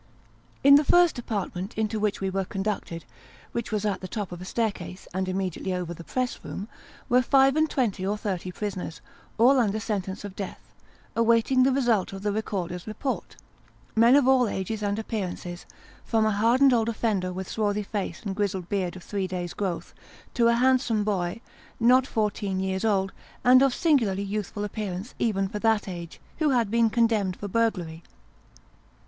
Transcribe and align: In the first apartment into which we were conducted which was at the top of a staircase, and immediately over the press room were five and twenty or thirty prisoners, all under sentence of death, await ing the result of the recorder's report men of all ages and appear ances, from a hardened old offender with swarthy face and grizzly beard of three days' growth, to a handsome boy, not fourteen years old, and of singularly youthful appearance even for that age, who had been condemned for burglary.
In 0.63 0.77
the 0.77 0.83
first 0.83 1.19
apartment 1.19 1.77
into 1.77 1.99
which 1.99 2.21
we 2.21 2.31
were 2.31 2.43
conducted 2.43 3.05
which 3.51 3.71
was 3.71 3.85
at 3.85 4.01
the 4.01 4.07
top 4.07 4.31
of 4.31 4.41
a 4.41 4.45
staircase, 4.45 5.07
and 5.13 5.29
immediately 5.29 5.75
over 5.75 5.93
the 5.93 6.03
press 6.03 6.43
room 6.43 6.67
were 7.07 7.21
five 7.21 7.55
and 7.55 7.69
twenty 7.69 8.03
or 8.03 8.17
thirty 8.17 8.51
prisoners, 8.51 8.99
all 9.37 9.59
under 9.59 9.79
sentence 9.79 10.23
of 10.23 10.35
death, 10.35 10.73
await 11.15 11.51
ing 11.51 11.61
the 11.61 11.71
result 11.71 12.13
of 12.13 12.23
the 12.23 12.31
recorder's 12.31 12.87
report 12.87 13.35
men 13.95 14.15
of 14.15 14.27
all 14.27 14.47
ages 14.47 14.81
and 14.81 14.97
appear 14.97 15.27
ances, 15.27 15.65
from 16.03 16.25
a 16.25 16.31
hardened 16.31 16.73
old 16.73 16.89
offender 16.89 17.31
with 17.31 17.47
swarthy 17.47 17.83
face 17.83 18.23
and 18.23 18.35
grizzly 18.35 18.61
beard 18.61 18.95
of 18.95 19.03
three 19.03 19.27
days' 19.27 19.53
growth, 19.53 19.93
to 20.33 20.47
a 20.47 20.53
handsome 20.55 21.03
boy, 21.03 21.39
not 21.79 22.07
fourteen 22.07 22.59
years 22.59 22.83
old, 22.83 23.11
and 23.43 23.61
of 23.61 23.71
singularly 23.71 24.23
youthful 24.23 24.63
appearance 24.63 25.13
even 25.19 25.47
for 25.47 25.59
that 25.59 25.87
age, 25.87 26.19
who 26.39 26.49
had 26.49 26.71
been 26.71 26.89
condemned 26.89 27.35
for 27.35 27.47
burglary. 27.47 28.01